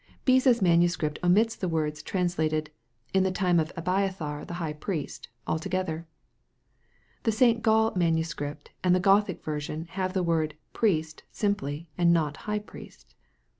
[0.25, 2.71] Beza's manuscript omits the words translated,"
[3.13, 6.07] in the tune of Abiathar the High Priest," altogether.
[7.21, 7.61] The St.
[7.61, 13.13] Gall manuscript and the Gothic version have the word" Priest" simply, and not" High Priest."